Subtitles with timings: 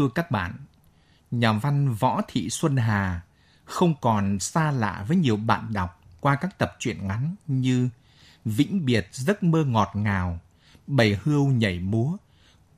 [0.00, 0.52] Thưa các bạn,
[1.30, 3.20] nhà văn Võ Thị Xuân Hà
[3.64, 7.88] không còn xa lạ với nhiều bạn đọc qua các tập truyện ngắn như
[8.44, 10.38] Vĩnh biệt giấc mơ ngọt ngào,
[10.86, 12.16] Bầy hươu nhảy múa,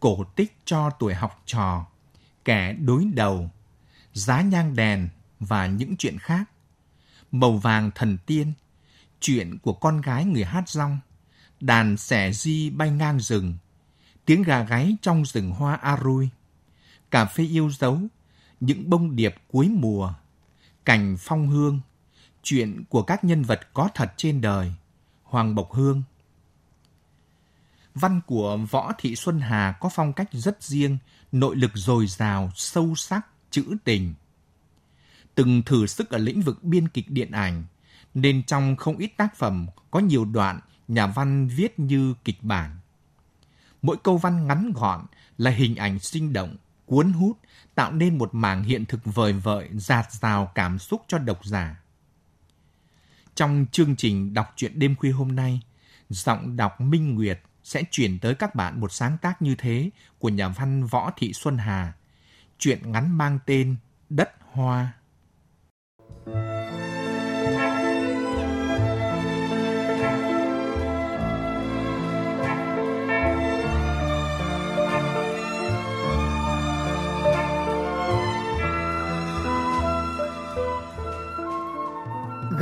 [0.01, 1.87] Cổ tích cho tuổi học trò,
[2.45, 3.51] Kẻ đối đầu,
[4.13, 5.09] Giá nhang đèn
[5.41, 6.45] và những chuyện khác.
[7.33, 8.53] Màu vàng thần tiên,
[9.21, 10.99] chuyện của con gái người hát rong,
[11.61, 13.55] đàn xẻ di bay ngang rừng,
[14.25, 16.29] tiếng gà gáy trong rừng hoa arui
[17.13, 18.01] cà phê yêu dấu,
[18.61, 20.13] những bông điệp cuối mùa,
[20.85, 21.81] cành phong hương,
[22.43, 24.73] chuyện của các nhân vật có thật trên đời,
[25.23, 26.03] Hoàng Bộc Hương.
[27.95, 30.99] Văn của Võ Thị Xuân Hà có phong cách rất riêng,
[31.33, 34.15] nội lực dồi dào, sâu sắc, trữ tình.
[35.35, 37.65] Từng thử sức ở lĩnh vực biên kịch điện ảnh,
[38.15, 42.77] nên trong không ít tác phẩm có nhiều đoạn nhà văn viết như kịch bản.
[43.83, 45.07] Mỗi câu văn ngắn gọn
[45.39, 46.57] là hình ảnh sinh động,
[46.93, 47.39] cuốn hút,
[47.75, 51.83] tạo nên một mảng hiện thực vời vợi, dạt rào cảm xúc cho độc giả.
[53.35, 55.61] Trong chương trình đọc truyện đêm khuya hôm nay,
[56.09, 60.29] giọng đọc Minh Nguyệt sẽ chuyển tới các bạn một sáng tác như thế của
[60.29, 61.93] nhà văn Võ Thị Xuân Hà,
[62.59, 63.77] truyện ngắn mang tên
[64.11, 64.93] Đất Hoa.
[66.27, 66.62] Thank you.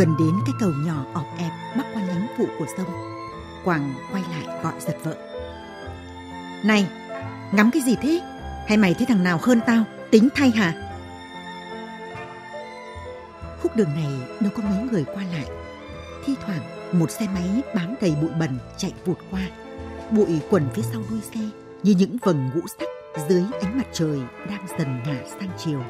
[0.01, 2.87] Gần đến cái cầu nhỏ ọp ẹp bắc qua nhánh phụ của sông,
[3.65, 5.17] Quảng quay lại gọi giật vợ.
[6.65, 6.87] Này,
[7.53, 8.21] ngắm cái gì thế?
[8.69, 10.75] Hay mày thấy thằng nào hơn tao, tính thay hả?
[13.63, 15.47] Khúc đường này đâu có mấy người qua lại.
[16.25, 16.63] Thi thoảng
[16.93, 19.43] một xe máy bám đầy bụi bẩn chạy vụt qua.
[20.11, 21.41] Bụi quẩn phía sau đuôi xe
[21.83, 22.89] như những vầng ngũ sắc
[23.29, 25.83] dưới ánh mặt trời đang dần ngả sang chiều.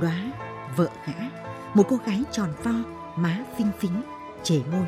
[0.00, 0.32] Đóa
[0.76, 2.72] vợ gã một cô gái tròn vo,
[3.16, 4.02] má phinh phính,
[4.42, 4.86] chề môi.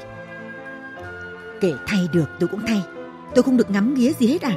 [1.60, 2.82] Kể thay được tôi cũng thay,
[3.34, 4.56] tôi không được ngắm nghía gì hết à.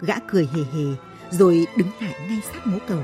[0.00, 0.84] Gã cười hề hề
[1.30, 3.00] rồi đứng lại ngay sát mố cầu.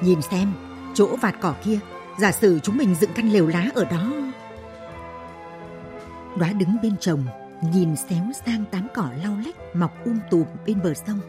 [0.00, 0.52] Nhìn xem,
[0.94, 1.78] chỗ vạt cỏ kia,
[2.18, 4.12] giả sử chúng mình dựng căn lều lá ở đó.
[6.36, 7.24] Đóa đứng bên chồng,
[7.72, 11.20] nhìn xéo sang tám cỏ lau lách mọc um tùm bên bờ sông.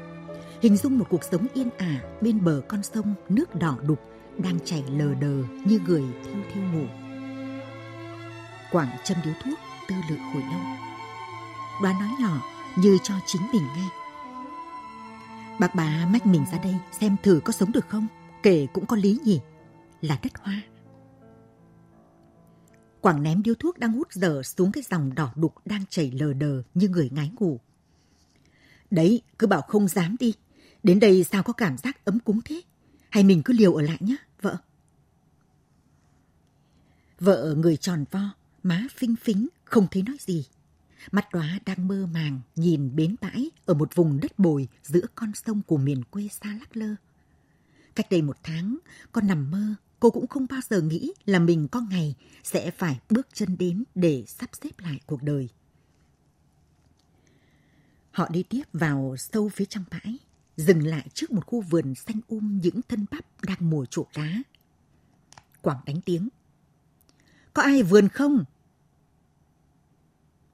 [0.61, 4.00] Hình dung một cuộc sống yên ả bên bờ con sông nước đỏ đục
[4.44, 6.85] đang chảy lờ đờ như người thiêu thiêu ngủ.
[8.72, 10.61] Quảng châm điếu thuốc tư lự hồi lâu.
[11.81, 12.44] Đoán nói nhỏ
[12.75, 13.89] như cho chính mình nghe.
[15.59, 18.07] Bác bà mách mình ra đây xem thử có sống được không,
[18.44, 19.39] kể cũng có lý nhỉ,
[20.01, 20.61] là đất hoa.
[23.01, 26.33] Quảng ném điếu thuốc đang hút dở xuống cái dòng đỏ đục đang chảy lờ
[26.33, 27.59] đờ như người ngái ngủ.
[28.91, 30.33] Đấy, cứ bảo không dám đi.
[30.83, 32.61] Đến đây sao có cảm giác ấm cúng thế?
[33.09, 34.16] Hay mình cứ liều ở lại nhé?
[37.19, 37.56] Vợ?
[37.57, 40.46] Người tròn vo, má phinh phính, không thấy nói gì.
[41.12, 45.31] Mắt đóa đang mơ màng nhìn bến bãi ở một vùng đất bồi giữa con
[45.35, 46.96] sông của miền quê xa lắc lơ.
[47.96, 48.78] Cách đây một tháng,
[49.12, 53.00] con nằm mơ, cô cũng không bao giờ nghĩ là mình có ngày sẽ phải
[53.10, 55.50] bước chân đến để sắp xếp lại cuộc đời.
[58.12, 60.18] Họ đi tiếp vào sâu phía trong bãi
[60.57, 64.38] dừng lại trước một khu vườn xanh um những thân bắp đang mùa trổ lá.
[65.62, 66.30] Quảng đánh tiếng.
[67.59, 68.44] Có ai vườn không?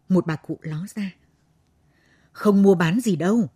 [0.10, 1.12] Một bà cụ ló ra.
[2.32, 3.50] Không mua bán gì đâu.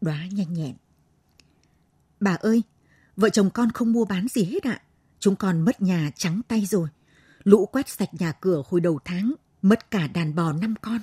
[0.00, 0.76] Đoá nhanh nhẹn.
[2.20, 2.62] Bà ơi,
[3.16, 4.82] vợ chồng con không mua bán gì hết ạ.
[5.18, 6.88] Chúng con mất nhà trắng tay rồi.
[7.44, 10.98] Lũ quét sạch nhà cửa hồi đầu tháng, mất cả đàn bò năm con.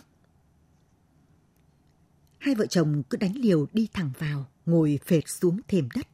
[2.37, 6.07] Hai vợ chồng cứ đánh liều đi thẳng vào, ngồi phệt xuống thềm đất.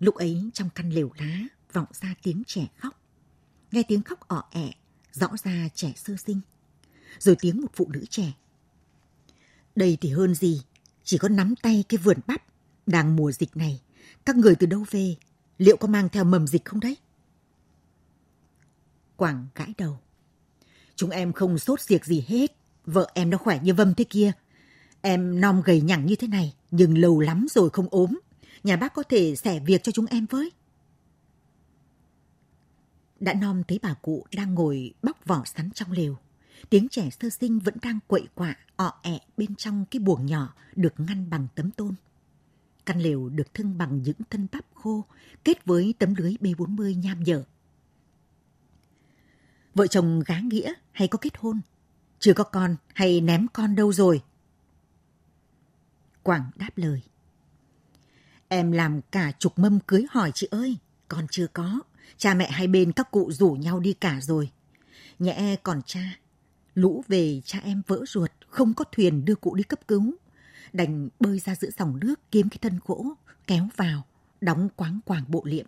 [0.00, 1.38] Lúc ấy trong căn lều lá
[1.72, 3.02] vọng ra tiếng trẻ khóc.
[3.72, 4.72] Nghe tiếng khóc ọ ẹ,
[5.12, 6.40] rõ ra trẻ sơ sinh.
[7.18, 8.32] Rồi tiếng một phụ nữ trẻ.
[9.76, 10.62] Đây thì hơn gì,
[11.04, 12.42] chỉ có nắm tay cái vườn bắp.
[12.86, 13.80] Đang mùa dịch này,
[14.24, 15.16] các người từ đâu về,
[15.58, 16.96] liệu có mang theo mầm dịch không đấy?
[19.16, 19.98] Quảng gãi đầu.
[20.96, 22.56] Chúng em không sốt diệt gì hết.
[22.86, 24.32] Vợ em nó khỏe như vâm thế kia.
[25.00, 28.18] Em non gầy nhẳng như thế này, nhưng lâu lắm rồi không ốm.
[28.64, 30.50] Nhà bác có thể xẻ việc cho chúng em với.
[33.20, 36.16] Đã nom thấy bà cụ đang ngồi bóc vỏ sắn trong lều.
[36.70, 40.54] Tiếng trẻ sơ sinh vẫn đang quậy quạ, ọ ẹ bên trong cái buồng nhỏ
[40.76, 41.94] được ngăn bằng tấm tôn.
[42.86, 45.04] Căn lều được thưng bằng những thân bắp khô,
[45.44, 47.44] kết với tấm lưới B40 nham nhở.
[49.74, 51.60] Vợ chồng gá nghĩa hay có kết hôn?
[52.18, 54.22] Chưa có con hay ném con đâu rồi?
[56.22, 57.02] Quảng đáp lời.
[58.48, 60.76] Em làm cả chục mâm cưới hỏi chị ơi,
[61.08, 61.80] con chưa có.
[62.16, 64.50] Cha mẹ hai bên các cụ rủ nhau đi cả rồi.
[65.18, 66.18] Nhẹ còn cha,
[66.74, 70.14] lũ về cha em vỡ ruột, không có thuyền đưa cụ đi cấp cứu.
[70.72, 73.06] Đành bơi ra giữa dòng nước kiếm cái thân gỗ,
[73.46, 74.06] kéo vào,
[74.40, 75.66] đóng quáng quàng bộ liệm.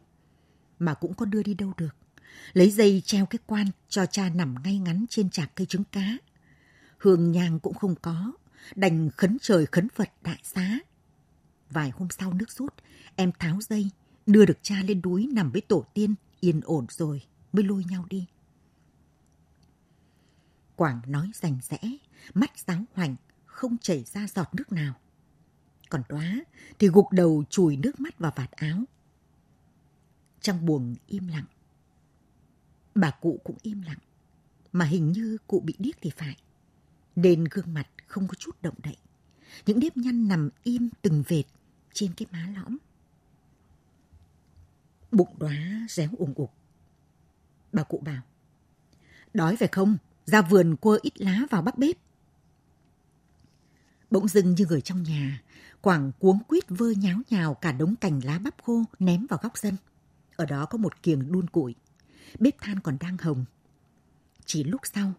[0.79, 1.97] Mà cũng có đưa đi đâu được.
[2.53, 6.17] Lấy dây treo cái quan cho cha nằm ngay ngắn trên chạc cây trứng cá.
[6.99, 8.33] Hương nhang cũng không có,
[8.75, 10.79] đành khấn trời khấn Phật đại xá.
[11.71, 12.75] Vài hôm sau nước rút,
[13.17, 13.91] em tháo dây,
[14.27, 17.23] đưa được cha lên núi nằm với tổ tiên, yên ổn rồi,
[17.53, 18.27] mới lôi nhau đi.
[20.77, 21.79] Quảng nói rành rẽ,
[22.35, 24.95] mắt giáo hoành, không chảy ra giọt nước nào.
[25.89, 26.35] Còn đoá
[26.79, 28.85] thì gục đầu chùi nước mắt vào vạt áo.
[30.41, 31.45] Trong buồng im lặng.
[32.95, 33.99] Bà cụ cũng im lặng,
[34.73, 36.37] mà hình như cụ bị điếc thì phải.
[37.17, 38.97] Nên gương mặt không có chút động đậy.
[39.67, 41.45] Những nếp nhăn nằm im từng vệt
[41.93, 42.77] trên cái má lõm.
[45.13, 46.55] Bụng đóa réo ủng ục.
[47.73, 48.23] Bà cụ bảo,
[49.35, 49.97] đói phải không?
[50.27, 51.97] Ra vườn cua ít lá vào bắt bếp.
[54.11, 55.43] Bỗng dưng như người trong nhà,
[55.81, 59.53] Quảng cuống quýt vơ nháo nhào cả đống cành lá bắp khô ném vào góc
[59.55, 59.77] sân.
[60.37, 61.75] Ở đó có một kiềng đun củi.
[62.39, 63.45] Bếp than còn đang hồng.
[64.47, 65.13] Chỉ lúc sau,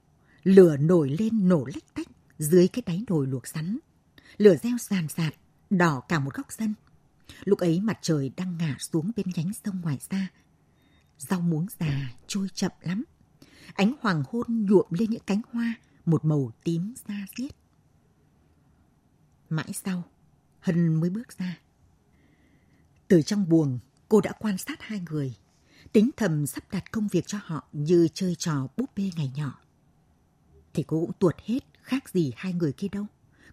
[0.43, 2.07] lửa nổi lên nổ lách tách
[2.39, 3.77] dưới cái đáy nồi luộc sắn.
[4.37, 5.33] Lửa reo sàn sạt,
[5.69, 6.73] đỏ cả một góc sân.
[7.43, 10.27] Lúc ấy mặt trời đang ngả xuống bên nhánh sông ngoài xa.
[11.17, 13.03] Rau muống già trôi chậm lắm.
[13.73, 15.75] Ánh hoàng hôn nhuộm lên những cánh hoa,
[16.05, 17.51] một màu tím da diết.
[19.49, 20.03] Mãi sau,
[20.59, 21.59] Hân mới bước ra.
[23.07, 25.35] Từ trong buồng, cô đã quan sát hai người,
[25.91, 29.59] tính thầm sắp đặt công việc cho họ như chơi trò búp bê ngày nhỏ.
[30.73, 33.05] Thì cô cũng tuột hết, khác gì hai người kia đâu.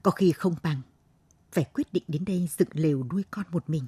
[0.03, 0.82] Có khi không bằng
[1.52, 3.87] phải quyết định đến đây dựng lều nuôi con một mình.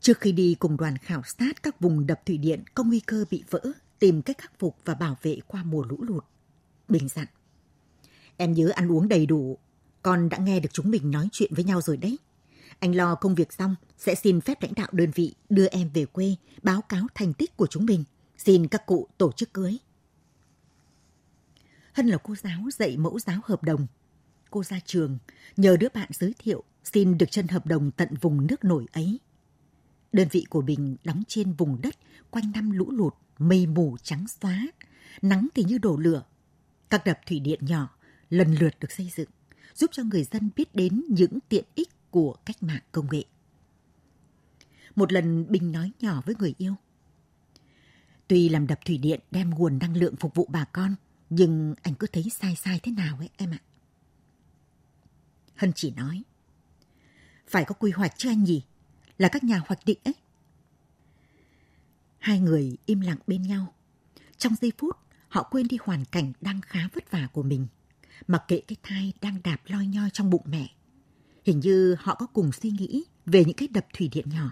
[0.00, 3.24] Trước khi đi cùng đoàn khảo sát các vùng đập thủy điện có nguy cơ
[3.30, 3.60] bị vỡ,
[3.98, 6.24] tìm cách khắc phục và bảo vệ qua mùa lũ lụt.
[6.88, 7.26] Bình dặn.
[8.36, 9.58] Em nhớ ăn uống đầy đủ,
[10.02, 12.18] con đã nghe được chúng mình nói chuyện với nhau rồi đấy.
[12.78, 16.06] Anh lo công việc xong, sẽ xin phép lãnh đạo đơn vị đưa em về
[16.06, 18.04] quê, báo cáo thành tích của chúng mình.
[18.38, 19.78] Xin các cụ tổ chức cưới.
[21.92, 23.86] Hân là cô giáo dạy mẫu giáo hợp đồng
[24.56, 25.18] cô ra trường,
[25.56, 29.20] nhờ đứa bạn giới thiệu xin được chân hợp đồng tận vùng nước nổi ấy.
[30.12, 31.94] Đơn vị của Bình đóng trên vùng đất
[32.30, 34.66] quanh năm lũ lụt, mây mù trắng xóa,
[35.22, 36.24] nắng thì như đổ lửa.
[36.90, 37.96] Các đập thủy điện nhỏ
[38.30, 39.28] lần lượt được xây dựng,
[39.74, 43.24] giúp cho người dân biết đến những tiện ích của cách mạng công nghệ.
[44.94, 46.74] Một lần Bình nói nhỏ với người yêu.
[48.28, 50.94] Tuy làm đập thủy điện đem nguồn năng lượng phục vụ bà con,
[51.30, 53.58] nhưng anh cứ thấy sai sai thế nào ấy em ạ.
[55.56, 56.22] Hân chỉ nói.
[57.48, 58.62] Phải có quy hoạch chứ anh nhỉ?
[59.18, 60.14] Là các nhà hoạch định ấy.
[62.18, 63.74] Hai người im lặng bên nhau.
[64.36, 64.96] Trong giây phút,
[65.28, 67.66] họ quên đi hoàn cảnh đang khá vất vả của mình.
[68.28, 70.68] Mặc kệ cái thai đang đạp loi nhoi trong bụng mẹ.
[71.44, 74.50] Hình như họ có cùng suy nghĩ về những cái đập thủy điện nhỏ.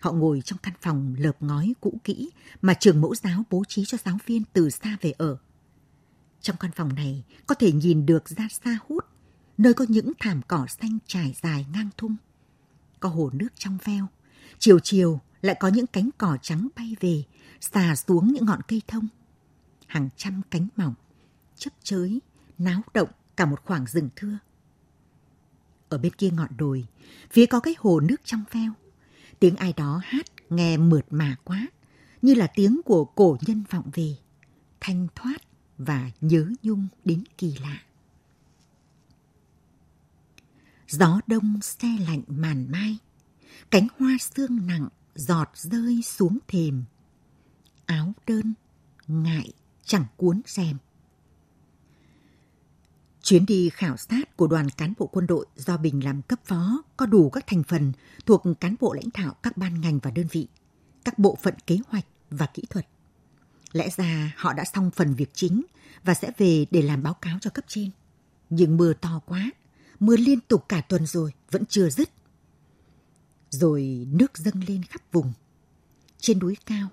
[0.00, 2.30] Họ ngồi trong căn phòng lợp ngói cũ kỹ
[2.62, 5.36] mà trường mẫu giáo bố trí cho giáo viên từ xa về ở.
[6.40, 9.04] Trong căn phòng này có thể nhìn được ra xa hút
[9.58, 12.16] nơi có những thảm cỏ xanh trải dài ngang thung.
[13.00, 14.06] Có hồ nước trong veo,
[14.58, 17.22] chiều chiều lại có những cánh cỏ trắng bay về,
[17.60, 19.08] xà xuống những ngọn cây thông.
[19.86, 20.94] Hàng trăm cánh mỏng,
[21.56, 22.20] chấp chới,
[22.58, 24.38] náo động cả một khoảng rừng thưa.
[25.88, 26.86] Ở bên kia ngọn đồi,
[27.30, 28.72] phía có cái hồ nước trong veo.
[29.38, 31.66] Tiếng ai đó hát nghe mượt mà quá,
[32.22, 34.16] như là tiếng của cổ nhân vọng về,
[34.80, 35.36] thanh thoát
[35.78, 37.78] và nhớ nhung đến kỳ lạ.
[40.98, 42.98] Gió đông xe lạnh màn mai,
[43.70, 46.84] cánh hoa sương nặng giọt rơi xuống thềm.
[47.86, 48.54] Áo đơn,
[49.06, 49.52] ngại,
[49.84, 50.76] chẳng cuốn rèm.
[53.22, 56.82] Chuyến đi khảo sát của đoàn cán bộ quân đội do Bình làm cấp phó
[56.96, 57.92] có đủ các thành phần
[58.26, 60.48] thuộc cán bộ lãnh đạo các ban ngành và đơn vị,
[61.04, 62.86] các bộ phận kế hoạch và kỹ thuật.
[63.72, 65.62] Lẽ ra họ đã xong phần việc chính
[66.04, 67.90] và sẽ về để làm báo cáo cho cấp trên.
[68.50, 69.50] Nhưng mưa to quá,
[70.00, 72.10] mưa liên tục cả tuần rồi, vẫn chưa dứt.
[73.50, 75.32] Rồi nước dâng lên khắp vùng.
[76.18, 76.88] Trên núi cao,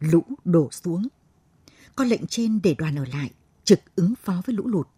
[0.00, 1.08] lũ đổ xuống.
[1.96, 3.30] Có lệnh trên để đoàn ở lại,
[3.64, 4.88] trực ứng phó với lũ lụt.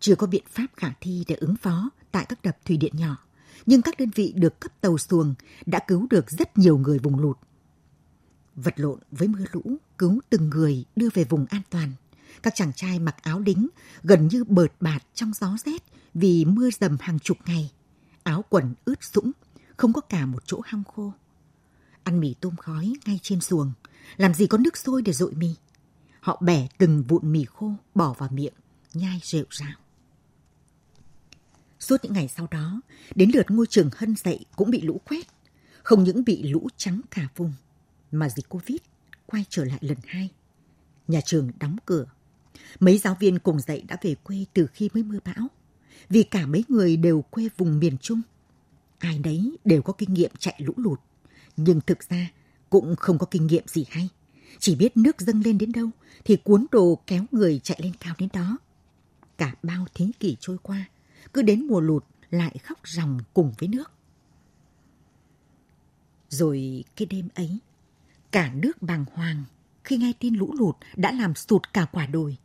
[0.00, 3.16] Chưa có biện pháp khả thi để ứng phó tại các đập thủy điện nhỏ,
[3.66, 5.34] nhưng các đơn vị được cấp tàu xuồng
[5.66, 7.38] đã cứu được rất nhiều người vùng lụt.
[8.54, 11.92] Vật lộn với mưa lũ, cứu từng người đưa về vùng an toàn.
[12.42, 13.68] Các chàng trai mặc áo đính
[14.02, 15.82] gần như bợt bạt trong gió rét
[16.14, 17.70] vì mưa dầm hàng chục ngày.
[18.22, 19.32] Áo quần ướt sũng,
[19.76, 21.12] không có cả một chỗ hong khô.
[22.04, 23.72] Ăn mì tôm khói ngay trên xuồng,
[24.16, 25.54] làm gì có nước sôi để dội mì.
[26.20, 28.54] Họ bẻ từng vụn mì khô bỏ vào miệng,
[28.94, 29.74] nhai rệu rào.
[31.80, 32.80] Suốt những ngày sau đó,
[33.14, 35.26] đến lượt ngôi trường hân dậy cũng bị lũ quét.
[35.82, 37.52] Không những bị lũ trắng cả vùng,
[38.12, 38.76] mà dịch Covid
[39.26, 40.28] quay trở lại lần hai.
[41.08, 42.06] Nhà trường đóng cửa.
[42.80, 45.48] Mấy giáo viên cùng dạy đã về quê từ khi mới mưa bão.
[46.08, 48.20] Vì cả mấy người đều quê vùng miền Trung.
[48.98, 51.00] Ai đấy đều có kinh nghiệm chạy lũ lụt.
[51.56, 52.30] Nhưng thực ra
[52.70, 54.08] cũng không có kinh nghiệm gì hay.
[54.58, 55.90] Chỉ biết nước dâng lên đến đâu
[56.24, 58.58] thì cuốn đồ kéo người chạy lên cao đến đó.
[59.38, 60.84] Cả bao thế kỷ trôi qua,
[61.32, 63.92] cứ đến mùa lụt lại khóc ròng cùng với nước.
[66.28, 67.58] Rồi cái đêm ấy,
[68.30, 69.44] cả nước bàng hoàng
[69.84, 72.36] khi nghe tin lũ lụt đã làm sụt cả quả đồi.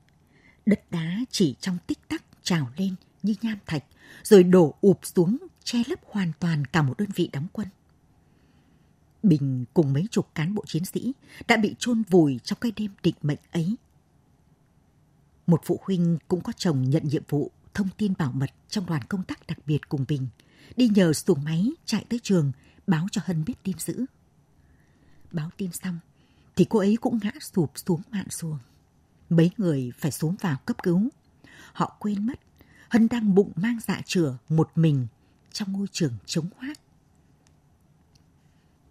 [0.65, 3.84] Đất đá chỉ trong tích tắc trào lên như nham thạch,
[4.24, 7.67] rồi đổ ụp xuống che lấp hoàn toàn cả một đơn vị đóng quân.
[9.24, 11.13] Bình cùng mấy chục cán bộ chiến sĩ
[11.48, 13.75] đã bị chôn vùi trong cái đêm định mệnh ấy.
[15.48, 19.01] Một phụ huynh cũng có chồng nhận nhiệm vụ thông tin bảo mật trong đoàn
[19.10, 20.27] công tác đặc biệt cùng Bình,
[20.75, 22.51] đi nhờ xuồng máy chạy tới trường
[22.88, 24.05] báo cho Hân biết tin dữ.
[25.32, 26.00] Báo tin xong,
[26.55, 28.60] thì cô ấy cũng ngã sụp xuống mạn xuồng.
[29.35, 31.09] Mấy người phải xuống vào cấp cứu.
[31.73, 32.39] Họ quên mất,
[32.89, 35.07] Hân đang bụng mang dạ chửa một mình
[35.51, 36.79] trong ngôi trường trống hoác.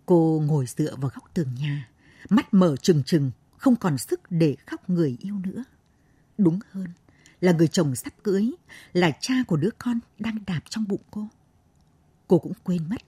[0.07, 1.89] Cô ngồi dựa vào góc tường nhà,
[2.29, 5.65] mắt mở trừng trừng, không còn sức để khóc người yêu nữa.
[6.39, 6.89] Đúng hơn
[7.41, 8.51] là người chồng sắp cưới,
[8.93, 11.29] là cha của đứa con đang đạp trong bụng cô.
[12.29, 13.03] Cô cũng quên mất,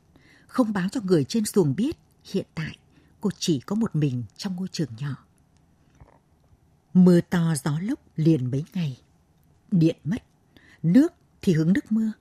[0.46, 2.78] không báo cho người trên xuồng biết hiện tại
[3.20, 5.24] cô chỉ có một mình trong ngôi trường nhỏ.
[6.94, 9.00] Mưa to gió lốc liền mấy ngày.
[9.70, 10.22] Điện mất,
[10.82, 12.12] nước thì hướng nước mưa.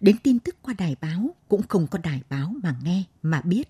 [0.00, 3.68] Đến tin tức qua đài báo cũng không có đài báo mà nghe, mà biết.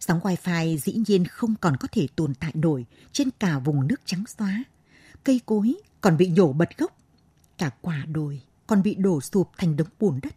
[0.00, 4.00] Sóng wifi dĩ nhiên không còn có thể tồn tại nổi trên cả vùng nước
[4.04, 4.64] trắng xóa.
[5.24, 6.98] Cây cối còn bị nhổ bật gốc.
[7.58, 10.34] Cả quả đồi còn bị đổ sụp thành đống bùn đất.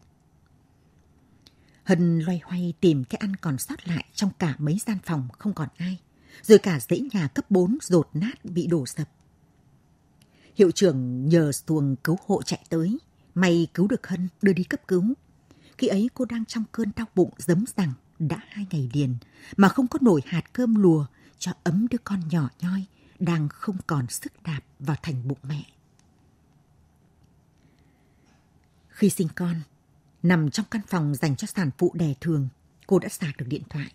[1.84, 5.54] Hân loay hoay tìm cái ăn còn sót lại trong cả mấy gian phòng không
[5.54, 5.98] còn ai.
[6.42, 9.10] Rồi cả dãy nhà cấp 4 rột nát bị đổ sập.
[10.60, 12.98] Hiệu trưởng nhờ tuồng cứu hộ chạy tới.
[13.36, 15.14] May cứu được Hân đưa đi cấp cứu.
[15.78, 19.16] Khi ấy cô đang trong cơn đau bụng giấm rằng đã hai ngày liền
[19.58, 21.06] mà không có nổi hạt cơm lùa
[21.38, 22.86] cho ấm đứa con nhỏ nhoi
[23.20, 25.64] đang không còn sức đạp vào thành bụng mẹ.
[28.90, 29.56] Khi sinh con,
[30.24, 32.48] Nằm trong căn phòng dành cho sản phụ đẻ thường,
[32.88, 33.94] cô đã sạc được điện thoại.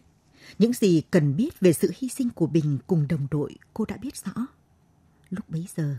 [0.59, 3.97] Những gì cần biết về sự hy sinh của Bình cùng đồng đội cô đã
[3.97, 4.47] biết rõ.
[5.31, 5.97] Lúc bấy giờ,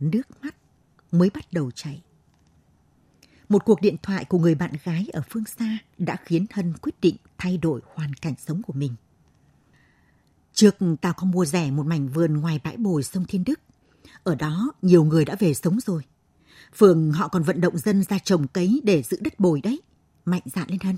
[0.00, 0.56] nước mắt
[1.12, 2.02] mới bắt đầu chảy.
[3.48, 7.00] Một cuộc điện thoại của người bạn gái ở phương xa đã khiến Hân quyết
[7.00, 8.94] định thay đổi hoàn cảnh sống của mình.
[10.52, 13.60] Trước, tao có mua rẻ một mảnh vườn ngoài bãi bồi sông Thiên Đức.
[14.22, 16.02] Ở đó, nhiều người đã về sống rồi.
[16.76, 19.80] Phường, họ còn vận động dân ra trồng cấy để giữ đất bồi đấy.
[20.24, 20.96] Mạnh dạn lên Hân.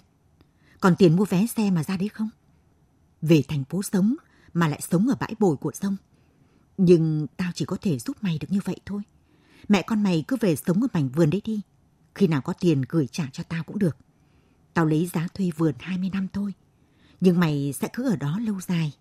[0.81, 2.29] Còn tiền mua vé xe mà ra đấy không?
[3.23, 4.15] Về thành phố sống
[4.55, 5.97] mà lại sống ở bãi bồi của sông.
[6.85, 9.03] Nhưng tao chỉ có thể giúp mày được như vậy thôi.
[9.69, 11.61] Mẹ con mày cứ về sống ở mảnh vườn đấy đi.
[12.15, 13.97] Khi nào có tiền gửi trả cho tao cũng được.
[14.75, 16.55] Tao lấy giá thuê vườn 20 năm thôi.
[17.21, 18.93] Nhưng mày sẽ cứ ở đó lâu dài.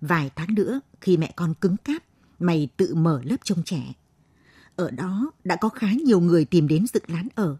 [0.00, 2.02] Vài tháng nữa, khi mẹ con cứng cáp,
[2.38, 3.92] mày tự mở lớp trông trẻ
[4.80, 7.56] ở đó đã có khá nhiều người tìm đến dựng lán ở.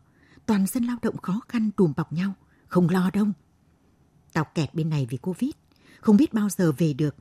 [0.47, 2.33] Toàn dân lao động khó khăn đùm bọc nhau,
[2.69, 3.27] không lo đâu.
[4.33, 5.51] Tao kẹt bên này vì Covid,
[6.01, 7.15] không biết bao giờ về được.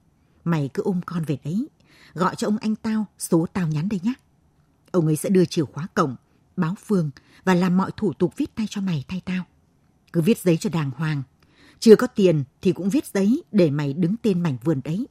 [0.44, 1.68] Mày cứ ôm con về đấy,
[2.14, 4.14] gọi cho ông anh tao số tao nhắn đây nhé.
[4.92, 6.16] Ông ấy sẽ đưa chìa khóa cổng,
[6.56, 7.12] báo phường
[7.44, 9.44] và làm mọi thủ tục viết tay cho mày thay tao.
[10.14, 11.24] Cứ viết giấy cho đàng hoàng.
[11.80, 15.08] Chưa có tiền thì cũng viết giấy để mày đứng tên mảnh vườn đấy.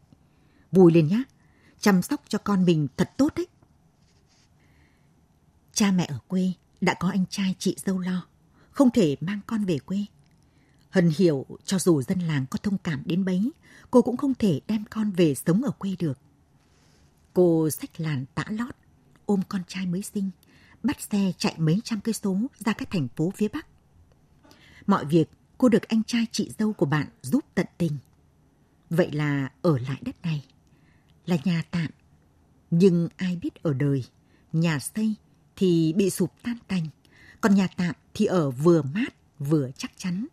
[0.72, 1.22] Vui lên nhá.
[1.80, 3.46] Chăm sóc cho con mình thật tốt đấy.
[5.72, 8.26] Cha mẹ ở quê đã có anh trai chị dâu lo.
[8.70, 9.98] Không thể mang con về quê.
[10.90, 13.50] Hân hiểu cho dù dân làng có thông cảm đến bấy,
[13.90, 16.18] cô cũng không thể đem con về sống ở quê được.
[17.34, 18.74] Cô xách làn tã lót,
[19.26, 20.30] ôm con trai mới sinh,
[20.82, 23.66] bắt xe chạy mấy trăm cây số ra các thành phố phía Bắc.
[24.86, 27.92] Mọi việc cô được anh trai chị dâu của bạn giúp tận tình.
[28.90, 30.44] Vậy là ở lại đất này,
[31.26, 31.90] là nhà tạm.
[32.70, 34.04] Nhưng ai biết ở đời,
[34.52, 35.14] nhà xây
[35.56, 36.86] thì bị sụp tan tành,
[37.40, 40.26] còn nhà tạm thì ở vừa mát vừa chắc chắn.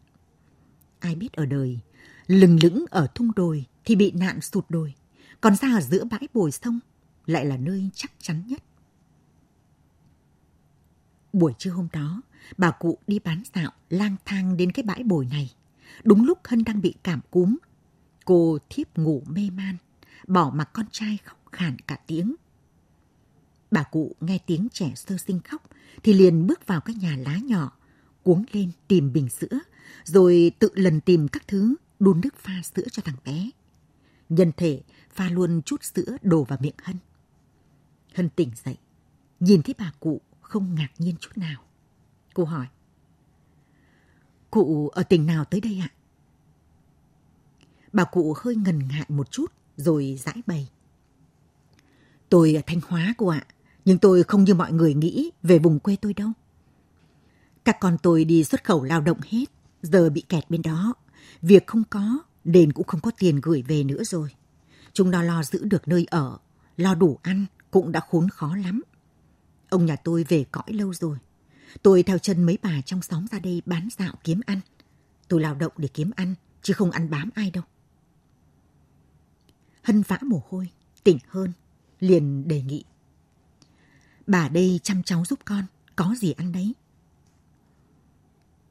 [0.99, 1.79] Ai biết ở đời,
[2.27, 4.93] lừng lững ở thung đồi thì bị nạn sụt đồi,
[5.45, 6.79] còn ra ở giữa bãi bồi sông
[7.25, 8.63] lại là nơi chắc chắn nhất.
[11.33, 12.21] Buổi trưa hôm đó,
[12.57, 15.53] bà cụ đi bán dạo lang thang đến cái bãi bồi này.
[16.03, 17.55] Đúng lúc Hân đang bị cảm cúm.
[18.25, 19.77] Cô thiếp ngủ mê man,
[20.27, 22.35] bỏ mặc con trai khóc khàn cả tiếng.
[23.71, 25.63] Bà cụ nghe tiếng trẻ sơ sinh khóc
[26.03, 27.77] thì liền bước vào cái nhà lá nhỏ,
[28.23, 29.59] cuống lên tìm bình sữa,
[30.03, 33.49] rồi tự lần tìm các thứ đun nước pha sữa cho thằng bé.
[34.29, 36.97] Nhân thể pha luôn chút sữa đổ vào miệng Hân.
[38.13, 38.77] Hân tỉnh dậy,
[39.39, 41.61] nhìn thấy bà cụ không ngạc nhiên chút nào.
[42.33, 42.67] Cô hỏi.
[44.51, 45.89] Cụ ở tỉnh nào tới đây ạ?
[47.93, 50.69] Bà cụ hơi ngần ngại một chút rồi giải bày.
[52.29, 53.45] Tôi ở Thanh Hóa cô ạ,
[53.85, 56.29] nhưng tôi không như mọi người nghĩ về vùng quê tôi đâu.
[57.65, 59.45] Các con tôi đi xuất khẩu lao động hết,
[59.81, 60.93] giờ bị kẹt bên đó.
[61.41, 64.29] Việc không có, đền cũng không có tiền gửi về nữa rồi.
[64.93, 66.37] Chúng nó lo giữ được nơi ở,
[66.77, 68.81] lo đủ ăn cũng đã khốn khó lắm.
[69.69, 71.17] Ông nhà tôi về cõi lâu rồi.
[71.83, 74.59] Tôi theo chân mấy bà trong xóm ra đây bán dạo kiếm ăn.
[75.27, 77.63] Tôi lao động để kiếm ăn, chứ không ăn bám ai đâu.
[79.83, 80.69] Hân vã mồ hôi,
[81.03, 81.53] tỉnh hơn,
[81.99, 82.83] liền đề nghị.
[84.27, 85.65] Bà đây chăm cháu giúp con,
[85.95, 86.73] có gì ăn đấy.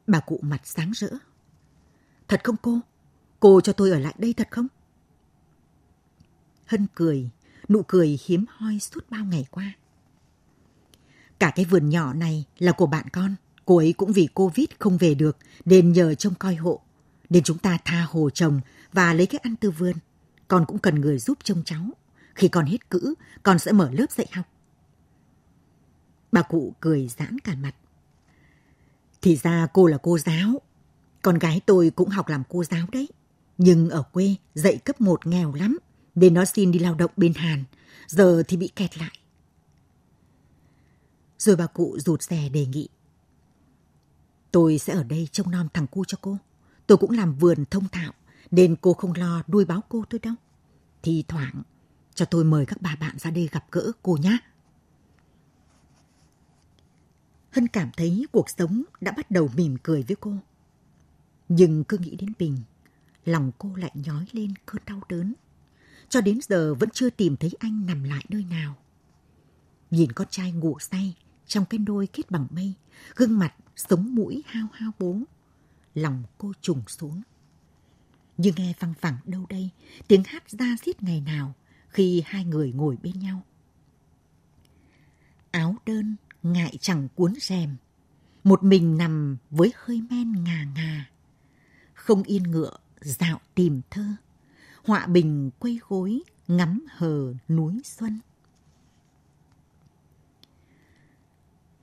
[0.06, 1.08] Bà cụ mặt sáng rỡ.
[2.28, 2.80] Thật không cô?
[3.44, 4.66] Cô cho tôi ở lại đây thật không?
[6.66, 7.30] Hân cười,
[7.68, 9.72] nụ cười hiếm hoi suốt bao ngày qua.
[11.38, 13.34] Cả cái vườn nhỏ này là của bạn con.
[13.64, 16.80] Cô ấy cũng vì Covid không về được nên nhờ trông coi hộ.
[17.30, 18.60] Nên chúng ta tha hồ trồng
[18.92, 19.96] và lấy cái ăn từ vườn.
[20.48, 21.84] Con cũng cần người giúp trông cháu.
[22.34, 24.46] Khi con hết cữ, con sẽ mở lớp dạy học.
[26.32, 27.74] Bà cụ cười giãn cả mặt.
[29.22, 30.60] Thì ra cô là cô giáo.
[31.22, 33.08] Con gái tôi cũng học làm cô giáo đấy.
[33.58, 35.78] Nhưng ở quê dạy cấp 1 nghèo lắm.
[36.14, 37.64] Nên nó xin đi lao động bên Hàn.
[38.06, 39.18] Giờ thì bị kẹt lại.
[41.38, 42.88] Rồi bà cụ rụt rè đề nghị.
[44.50, 46.38] Tôi sẽ ở đây trông nom thằng cu cho cô.
[46.86, 48.12] Tôi cũng làm vườn thông thạo,
[48.50, 50.34] nên cô không lo đuôi báo cô tôi đâu.
[51.02, 51.62] Thì thoảng,
[52.14, 54.38] cho tôi mời các bà bạn ra đây gặp gỡ cô nhé.
[57.50, 60.32] Hân cảm thấy cuộc sống đã bắt đầu mỉm cười với cô.
[61.48, 62.58] Nhưng cứ nghĩ đến Bình,
[63.24, 65.34] lòng cô lại nhói lên cơn đau đớn.
[66.08, 68.76] Cho đến giờ vẫn chưa tìm thấy anh nằm lại nơi nào.
[69.90, 71.14] Nhìn con trai ngủ say,
[71.46, 72.74] trong cái đôi kết bằng mây,
[73.16, 75.18] gương mặt sống mũi hao hao bố.
[75.94, 77.22] Lòng cô trùng xuống.
[78.36, 79.70] như nghe văng vẳng đâu đây,
[80.08, 81.54] tiếng hát ra giết ngày nào
[81.88, 83.42] khi hai người ngồi bên nhau.
[85.50, 87.76] Áo đơn ngại chẳng cuốn rèm,
[88.44, 91.10] một mình nằm với hơi men ngà ngà.
[91.94, 94.04] Không yên ngựa, dạo tìm thơ,
[94.84, 98.20] họa bình quây gối, ngắm hờ núi xuân.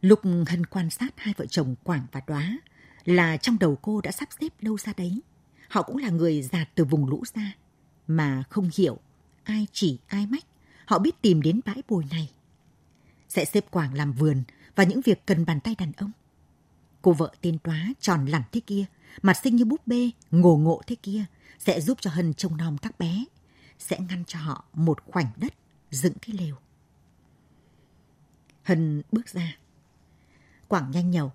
[0.01, 2.57] Lúc Hân quan sát hai vợ chồng Quảng và Đoá
[3.05, 5.21] là trong đầu cô đã sắp xếp đâu ra đấy.
[5.69, 7.55] Họ cũng là người giạt từ vùng lũ ra,
[8.07, 8.99] mà không hiểu
[9.43, 10.45] ai chỉ ai mách,
[10.85, 12.31] họ biết tìm đến bãi bồi này.
[13.29, 14.43] Sẽ xếp Quảng làm vườn
[14.75, 16.11] và những việc cần bàn tay đàn ông.
[17.01, 18.85] Cô vợ tên toá tròn lẳn thế kia,
[19.21, 21.25] mặt xinh như búp bê, ngồ ngộ thế kia,
[21.59, 23.25] sẽ giúp cho Hân trông nom các bé,
[23.79, 25.53] sẽ ngăn cho họ một khoảnh đất
[25.91, 26.55] dựng cái lều.
[28.63, 29.57] Hân bước ra,
[30.71, 31.31] Quảng nhanh nhầu.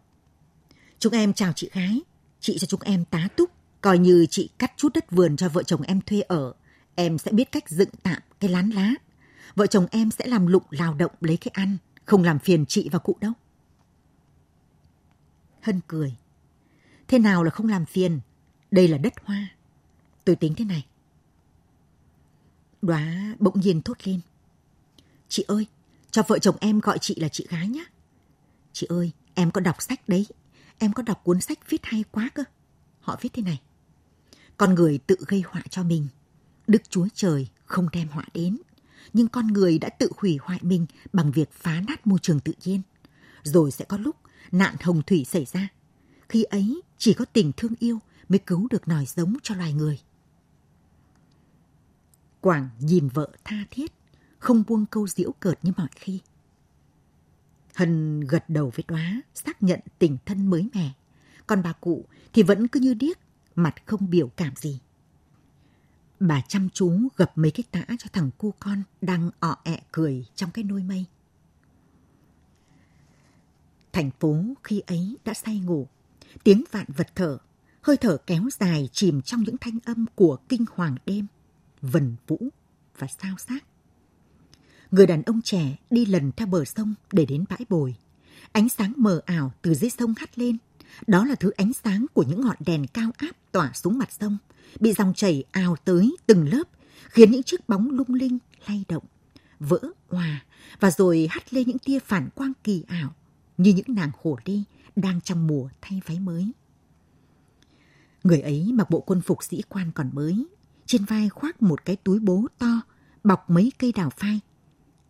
[0.98, 2.00] Chúng em chào chị gái.
[2.40, 3.50] Chị cho chúng em tá túc.
[3.80, 6.52] Coi như chị cắt chút đất vườn cho vợ chồng em thuê ở.
[6.94, 8.90] Em sẽ biết cách dựng tạm cái lán lá.
[9.54, 11.76] Vợ chồng em sẽ làm lụng lao động lấy cái ăn.
[12.04, 13.32] Không làm phiền chị và cụ đâu.
[15.66, 16.16] Hân cười.
[17.08, 18.20] Thế nào là không làm phiền?
[18.70, 19.48] Đây là đất hoa.
[20.24, 20.86] Tôi tính thế này.
[22.82, 24.20] Đoá bỗng nhiên thốt lên.
[25.28, 25.66] Chị ơi,
[26.10, 27.84] cho vợ chồng em gọi chị là chị gái nhé.
[28.72, 30.26] Chị ơi, Em có đọc sách đấy.
[30.78, 32.42] Em có đọc cuốn sách viết hay quá cơ.
[33.00, 33.60] Họ viết thế này.
[34.56, 36.08] Con người tự gây họa cho mình.
[36.66, 38.58] Đức Chúa Trời không đem họa đến,
[39.12, 42.52] nhưng con người đã tự hủy hoại mình bằng việc phá nát môi trường tự
[42.64, 42.82] nhiên.
[43.42, 44.16] Rồi sẽ có lúc
[44.52, 45.68] nạn hồng thủy xảy ra.
[46.28, 50.00] Khi ấy chỉ có tình thương yêu mới cứu được nòi giống cho loài người.
[52.40, 53.92] Quảng nhìn vợ tha thiết,
[54.38, 56.20] không buông câu diễu cợt như mọi khi.
[57.74, 60.92] Hân gật đầu với đoá, xác nhận tình thân mới mẻ.
[61.46, 63.18] Còn bà cụ thì vẫn cứ như điếc,
[63.54, 64.80] mặt không biểu cảm gì.
[66.20, 70.26] Bà chăm chú gập mấy cái tã cho thằng cu con đang ọ ẹ cười
[70.34, 71.04] trong cái nôi mây.
[73.96, 75.88] Thành phố khi ấy đã say ngủ,
[76.44, 77.38] tiếng vạn vật thở,
[77.82, 81.26] hơi thở kéo dài chìm trong những thanh âm của kinh hoàng đêm,
[81.82, 82.38] vần vũ
[82.98, 83.64] và sao xác.
[84.90, 87.94] Người đàn ông trẻ đi lần theo bờ sông để đến bãi bồi.
[88.52, 90.56] Ánh sáng mờ ảo từ dưới sông hắt lên.
[91.06, 94.38] Đó là thứ ánh sáng của những ngọn đèn cao áp tỏa xuống mặt sông,
[94.80, 96.64] bị dòng chảy ào tới từng lớp,
[97.08, 99.04] khiến những chiếc bóng lung linh lay động,
[99.60, 100.44] vỡ hòa
[100.80, 103.14] và rồi hắt lên những tia phản quang kỳ ảo
[103.58, 104.62] như những nàng hồ ly
[104.96, 106.52] đang trong mùa thay váy mới.
[108.24, 110.46] Người ấy mặc bộ quân phục sĩ quan còn mới,
[110.86, 112.80] trên vai khoác một cái túi bố to,
[113.24, 114.40] bọc mấy cây đào phai.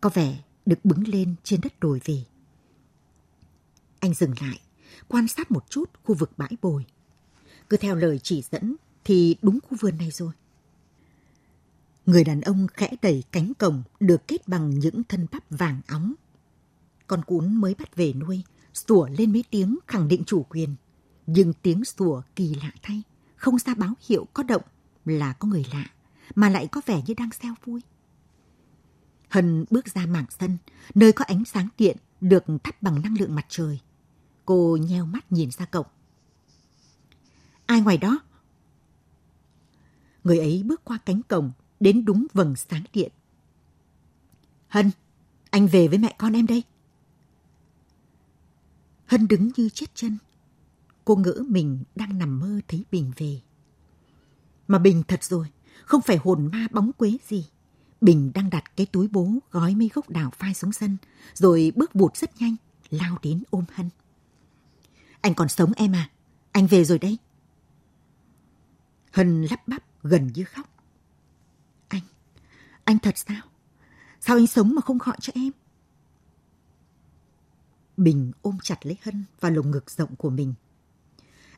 [0.01, 2.23] Có vẻ được bứng lên trên đất đồi về.
[3.99, 4.59] Anh dừng lại,
[5.07, 6.85] quan sát một chút khu vực bãi bồi.
[7.69, 10.33] Cứ theo lời chỉ dẫn thì đúng khu vườn này rồi.
[12.05, 16.13] Người đàn ông khẽ đẩy cánh cổng được kết bằng những thân bắp vàng óng.
[17.07, 18.43] Con cún mới bắt về nuôi,
[18.73, 20.75] sủa lên mấy tiếng khẳng định chủ quyền.
[21.27, 23.03] Nhưng tiếng sủa kỳ lạ thay,
[23.35, 24.61] không ra báo hiệu có động
[25.05, 25.85] là có người lạ,
[26.35, 27.81] mà lại có vẻ như đang xeo vui.
[29.29, 30.57] Hân bước ra mảng sân,
[30.95, 33.79] nơi có ánh sáng điện được thắp bằng năng lượng mặt trời.
[34.45, 35.87] Cô nheo mắt nhìn ra cổng.
[37.65, 38.19] Ai ngoài đó?
[40.23, 43.11] Người ấy bước qua cánh cổng, đến đúng vầng sáng điện.
[44.67, 44.91] Hân,
[45.49, 46.63] anh về với mẹ con em đây.
[49.07, 50.17] Hân đứng như chết chân.
[51.05, 53.41] Cô ngỡ mình đang nằm mơ thấy Bình về.
[54.67, 55.47] Mà Bình thật rồi,
[55.85, 57.47] không phải hồn ma bóng quế gì.
[58.01, 60.97] Bình đang đặt cái túi bố gói mấy gốc đào phai xuống sân,
[61.33, 62.55] rồi bước bụt rất nhanh,
[62.89, 63.89] lao đến ôm Hân.
[65.21, 66.09] Anh còn sống em à,
[66.51, 67.17] anh về rồi đấy.
[69.11, 70.69] Hân lắp bắp gần như khóc.
[71.87, 72.01] Anh,
[72.83, 73.41] anh thật sao?
[74.19, 75.51] Sao anh sống mà không gọi cho em?
[77.97, 80.53] Bình ôm chặt lấy Hân vào lồng ngực rộng của mình.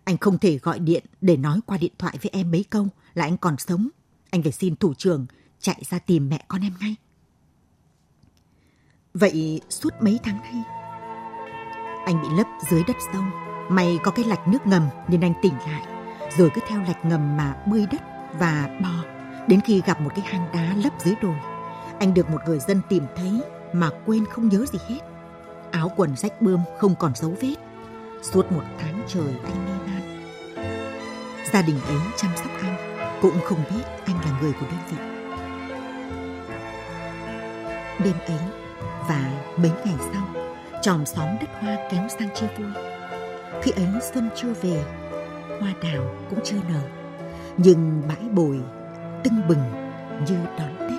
[0.03, 3.25] Anh không thể gọi điện để nói qua điện thoại với em mấy câu là
[3.25, 3.89] anh còn sống.
[4.29, 5.25] Anh phải xin thủ trưởng
[5.59, 6.95] chạy ra tìm mẹ con em ngay.
[9.13, 10.63] Vậy suốt mấy tháng nay,
[12.05, 13.23] anh bị lấp dưới đất sâu.
[13.69, 15.83] May có cái lạch nước ngầm nên anh tỉnh lại.
[16.37, 18.01] Rồi cứ theo lạch ngầm mà bơi đất
[18.39, 19.03] và bò.
[19.47, 21.35] Đến khi gặp một cái hang đá lấp dưới đồi.
[21.99, 23.41] Anh được một người dân tìm thấy
[23.73, 24.99] mà quên không nhớ gì hết.
[25.71, 27.55] Áo quần rách bươm không còn dấu vết.
[28.21, 30.01] Suốt một tháng trời anh đi man.
[31.53, 32.75] Gia đình ấy chăm sóc anh,
[33.21, 34.97] cũng không biết anh là người của đơn vị.
[38.03, 38.45] Đêm ấy
[39.07, 40.27] và mấy ngày sau,
[40.81, 42.71] tròm xóm đất hoa kéo sang chia vui.
[43.63, 44.83] Khi ấy xuân chưa về,
[45.59, 46.81] hoa đào cũng chưa nở,
[47.57, 48.59] nhưng bãi bồi
[49.23, 49.71] tưng bừng
[50.27, 50.98] như đón Tết.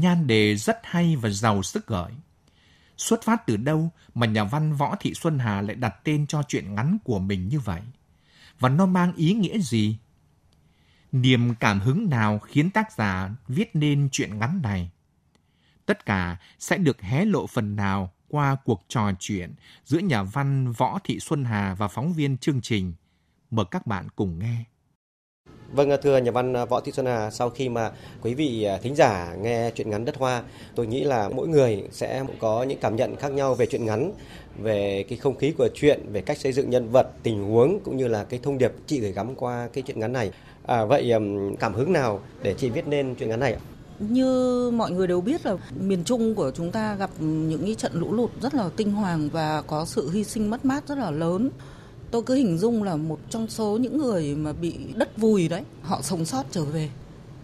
[0.00, 2.12] Nhan đề rất hay và giàu sức gợi.
[2.96, 6.42] Xuất phát từ đâu mà nhà văn Võ Thị Xuân Hà lại đặt tên cho
[6.48, 7.80] chuyện ngắn của mình như vậy?
[8.58, 9.96] Và nó mang ý nghĩa gì?
[11.12, 14.90] Niềm cảm hứng nào khiến tác giả viết nên chuyện ngắn này?
[15.86, 20.72] Tất cả sẽ được hé lộ phần nào qua cuộc trò chuyện giữa nhà văn
[20.72, 22.94] Võ Thị Xuân Hà và phóng viên chương trình.
[23.50, 24.64] Mời các bạn cùng nghe.
[25.72, 27.90] Vâng, thưa nhà văn ờ, Võ Thị Xuân Hà, sau khi mà
[28.22, 30.42] quý vị ờ, thính giả nghe chuyện ngắn Đất Hoa,
[30.74, 34.12] tôi nghĩ là mỗi người sẽ có những cảm nhận khác nhau về chuyện ngắn,
[34.62, 37.96] về cái không khí của chuyện, về cách xây dựng nhân vật, tình huống cũng
[37.96, 40.30] như là cái thông điệp chị gửi gắm qua cái chuyện ngắn này.
[40.66, 41.12] À, vậy
[41.60, 43.60] cảm hứng nào để chị viết nên chuyện ngắn này ạ?
[43.98, 47.92] Như mọi người đều biết là miền Trung của chúng ta gặp những cái trận
[47.94, 51.10] lũ lụt rất là kinh hoàng và có sự hy sinh mất mát rất là
[51.10, 51.50] lớn
[52.10, 55.62] tôi cứ hình dung là một trong số những người mà bị đất vùi đấy
[55.82, 56.90] họ sống sót trở về.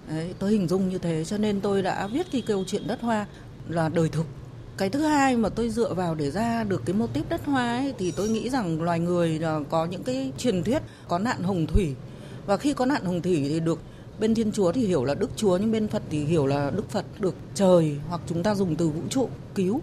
[0.09, 3.01] Đấy, tôi hình dung như thế cho nên tôi đã viết cái câu chuyện đất
[3.01, 3.27] hoa
[3.69, 4.27] là đời thực.
[4.77, 7.79] Cái thứ hai mà tôi dựa vào để ra được cái mô típ đất hoa
[7.79, 11.43] ấy, thì tôi nghĩ rằng loài người là có những cái truyền thuyết có nạn
[11.43, 11.95] hồng thủy.
[12.47, 13.79] Và khi có nạn hồng thủy thì được
[14.21, 16.91] bên thiên chúa thì hiểu là đức chúa nhưng bên phật thì hiểu là đức
[16.91, 19.81] phật được trời hoặc chúng ta dùng từ vũ trụ cứu.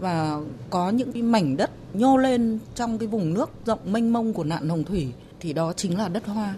[0.00, 4.32] Và có những cái mảnh đất nhô lên trong cái vùng nước rộng mênh mông
[4.32, 5.08] của nạn hồng thủy,
[5.40, 6.54] thì đó chính là đất hoa.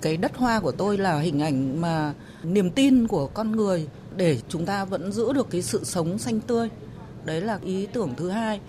[0.00, 4.38] Cái đất hoa của tôi là hình ảnh mà niềm tin của con người để
[4.48, 6.68] chúng ta vẫn giữ được cái sự sống xanh tươi.
[7.24, 8.60] Đấy là ý tưởng thứ hai.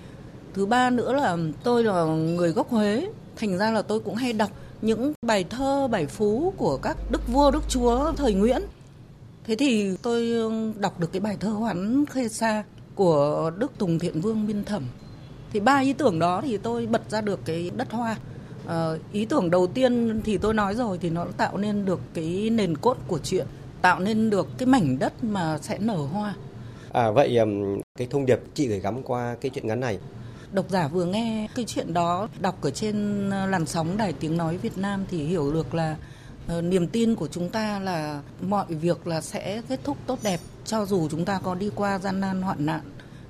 [0.53, 4.33] Thứ ba nữa là tôi là người gốc huế, thành ra là tôi cũng hay
[4.33, 8.61] đọc những bài thơ, bài phú của các đức vua, đức chúa thời nguyễn.
[9.43, 10.33] Thế thì tôi
[10.79, 12.63] đọc được cái bài thơ hoán khê sa
[12.95, 14.83] của đức tùng thiện vương biên thẩm
[15.53, 18.15] thì ba ý tưởng đó thì tôi bật ra được cái đất hoa.
[18.67, 22.49] À, ý tưởng đầu tiên thì tôi nói rồi thì nó tạo nên được cái
[22.49, 23.47] nền cốt của chuyện
[23.81, 26.33] tạo nên được cái mảnh đất mà sẽ nở hoa.
[26.93, 27.37] À vậy
[27.97, 29.99] cái thông điệp chị gửi gắm qua cái chuyện ngắn này.
[30.51, 34.37] Độc giả vừa nghe cái chuyện đó đọc ở trên ờ, làn sóng đài tiếng
[34.37, 35.95] nói Việt Nam thì hiểu được là
[36.57, 40.39] uh, niềm tin của chúng ta là mọi việc là sẽ kết thúc tốt đẹp
[40.65, 42.81] cho dù chúng ta có đi qua gian nan hoạn nạn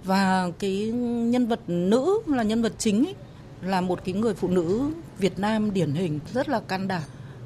[0.10, 0.92] và cái
[1.32, 3.16] nhân vật nữ là nhân vật chính ấy,
[3.62, 7.02] là một cái người phụ nữ Việt Nam điển hình rất là can đảm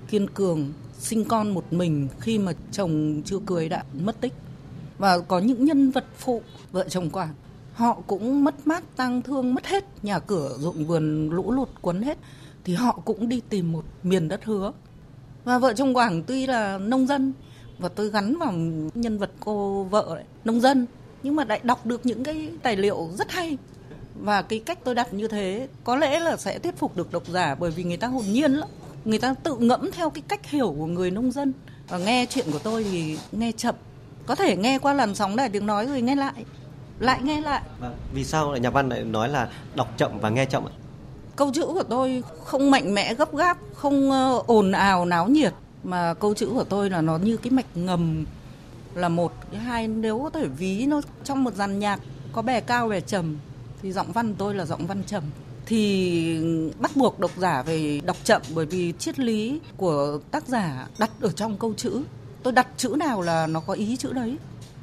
[0.10, 4.34] kiên cường sinh con một mình khi mà chồng chưa cưới đã mất tích.
[4.98, 7.34] Và có những nhân vật phụ vợ chồng Quảng
[7.74, 12.02] họ cũng mất mát tang thương mất hết nhà cửa ruộng vườn lũ lụt cuốn
[12.02, 12.18] hết
[12.64, 14.72] thì họ cũng đi tìm một miền đất hứa.
[15.44, 17.34] Và vợ chồng Quảng tuy là nông dân
[17.80, 18.54] và tôi gắn vào
[18.94, 20.86] nhân vật cô vợ ấy, nông dân
[21.24, 23.58] nhưng mà lại đọc được những cái tài liệu rất hay.
[24.16, 27.28] Và cái cách tôi đặt như thế có lẽ là sẽ thuyết phục được độc
[27.28, 28.70] giả bởi vì người ta hồn nhiên lắm.
[29.06, 31.54] Người ta tự ngẫm theo cái cách hiểu của người nông dân.
[31.90, 33.76] Và nghe chuyện của tôi thì nghe chậm.
[34.26, 36.46] Có thể nghe qua làn sóng đài tiếng nói rồi nghe lại.
[37.00, 37.62] Lại nghe lại.
[37.80, 37.96] Vâng.
[38.14, 40.74] vì sao lại nhà văn lại nói là đọc chậm và nghe chậm ạ?
[41.36, 45.54] Câu chữ của tôi không mạnh mẽ gấp gáp không ờ, ồn ào náo nhiệt.
[45.84, 48.26] Mà câu chữ của tôi là nó như cái mạch ngầm
[48.96, 52.00] là một, cái hai, nếu có thể ví nó trong một dàn nhạc
[52.32, 53.38] có bè cao, bè trầm,
[53.82, 55.24] thì giọng văn tôi là giọng văn trầm.
[55.66, 56.40] Thì
[56.80, 61.12] bắt buộc độc giả về đọc chậm, bởi vì triết lý của tác giả đặt
[61.22, 62.02] ở trong câu chữ.
[62.44, 64.38] Tôi đặt chữ nào là nó có ý chữ đấy.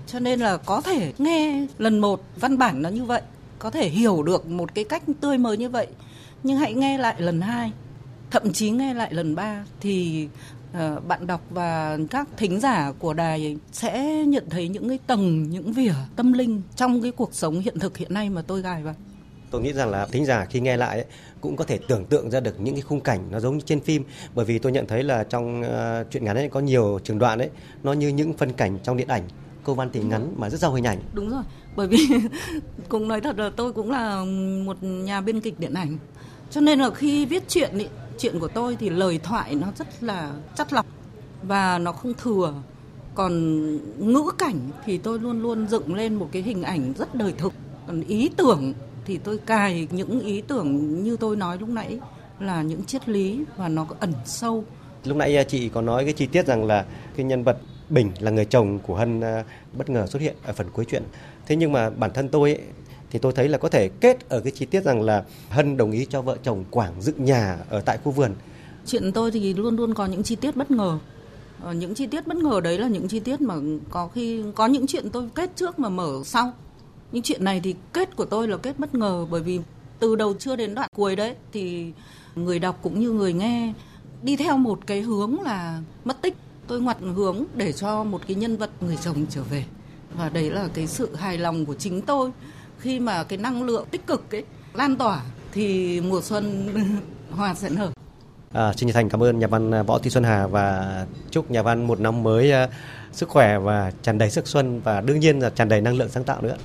[0.06, 3.22] Cho nên là có thể nghe lần một, văn bản nó như vậy,
[3.58, 5.86] có thể hiểu được một cái cách tươi mới như vậy.
[6.42, 7.72] Nhưng hãy nghe lại lần hai,
[8.30, 10.28] thậm chí nghe lại lần ba, thì
[11.08, 15.72] bạn đọc và các thính giả của đài sẽ nhận thấy những cái tầng những
[15.72, 18.94] vỉa tâm linh trong cái cuộc sống hiện thực hiện nay mà tôi gài vào.
[19.50, 21.06] Tôi nghĩ rằng là thính giả khi nghe lại ấy,
[21.40, 23.80] cũng có thể tưởng tượng ra được những cái khung cảnh nó giống như trên
[23.80, 24.04] phim.
[24.34, 27.38] Bởi vì tôi nhận thấy là trong uh, truyện ngắn ấy có nhiều trường đoạn
[27.38, 27.50] ấy
[27.82, 29.22] nó như những phân cảnh trong điện ảnh.
[29.64, 30.98] Câu văn thì ngắn mà rất giàu hình ảnh.
[31.14, 31.42] Đúng rồi
[31.76, 31.98] bởi vì
[32.88, 34.24] cũng nói thật là tôi cũng là
[34.64, 35.98] một nhà biên kịch điện ảnh.
[36.50, 37.86] Cho nên là khi viết chuyện ý,
[38.20, 40.86] chuyện của tôi thì lời thoại nó rất là chất lọc
[41.42, 42.54] và nó không thừa.
[43.14, 43.32] Còn
[43.98, 47.52] ngữ cảnh thì tôi luôn luôn dựng lên một cái hình ảnh rất đời thực.
[47.86, 48.72] Còn ý tưởng
[49.04, 51.98] thì tôi cài những ý tưởng như tôi nói lúc nãy
[52.40, 54.64] là những triết lý và nó có ẩn sâu.
[55.04, 56.84] Lúc nãy à, chị có nói cái chi tiết rằng là
[57.16, 57.58] cái nhân vật
[57.90, 61.02] Bình là người chồng của Hân à, bất ngờ xuất hiện ở phần cuối chuyện.
[61.46, 62.60] Thế nhưng mà bản thân tôi ấy,
[63.10, 65.92] thì tôi thấy là có thể kết ở cái chi tiết rằng là Hân đồng
[65.92, 68.34] ý cho vợ chồng Quảng dựng nhà ở tại khu vườn.
[68.86, 70.98] Chuyện tôi thì luôn luôn có những chi tiết bất ngờ.
[71.62, 73.54] Ở những chi tiết bất ngờ đấy là những chi tiết mà
[73.90, 76.52] có khi, có những chuyện tôi kết trước mà mở sau.
[77.12, 79.60] Những chuyện này thì kết của tôi là kết bất ngờ bởi vì
[79.98, 81.92] từ đầu chưa đến đoạn cuối đấy thì
[82.34, 83.72] người đọc cũng như người nghe
[84.22, 86.34] đi theo một cái hướng là mất tích
[86.66, 89.64] tôi ngoặt hướng để cho một cái nhân vật người chồng trở về
[90.16, 92.30] và đấy là cái sự hài lòng của chính tôi
[92.80, 96.68] khi mà cái năng lượng tích cực ấy lan tỏa thì mùa xuân
[97.30, 97.90] hoa sẽ nở
[98.54, 101.62] À, xin thành cảm ơn nhà văn à, Võ Thị Xuân Hà và chúc nhà
[101.62, 102.70] văn một năm mới uh,
[103.12, 106.08] sức khỏe và tràn đầy sức xuân và đương nhiên là tràn đầy năng lượng
[106.08, 106.56] sáng tạo nữa.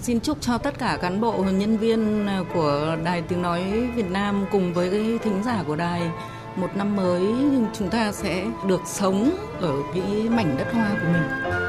[0.00, 3.62] Xin chúc cho tất cả cán bộ nhân viên à, của Đài Tiếng Nói
[3.94, 6.02] Việt Nam cùng với cái thính giả của đài
[6.56, 7.22] một năm mới
[7.72, 11.59] chúng ta sẽ được sống ở cái mảnh đất hoa của mình.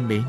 [0.00, 0.22] Thân mến,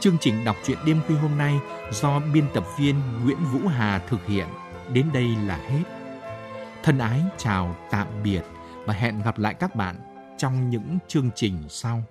[0.00, 1.58] chương trình đọc truyện đêm khuya hôm nay
[1.90, 4.46] do biên tập viên Nguyễn Vũ Hà thực hiện
[4.92, 5.82] đến đây là hết.
[6.82, 8.42] Thân ái chào tạm biệt
[8.86, 9.96] và hẹn gặp lại các bạn
[10.38, 12.02] trong những chương trình sau.